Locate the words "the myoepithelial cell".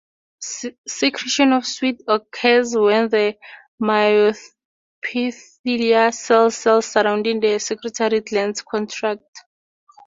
3.09-6.49